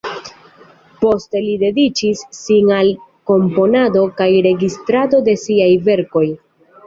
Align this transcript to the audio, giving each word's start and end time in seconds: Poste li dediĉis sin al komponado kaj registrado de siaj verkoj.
Poste 1.01 1.41
li 1.47 1.51
dediĉis 1.63 2.23
sin 2.37 2.71
al 2.79 2.89
komponado 3.31 4.03
kaj 4.21 4.29
registrado 4.49 5.23
de 5.29 5.39
siaj 5.45 5.71
verkoj. 5.91 6.27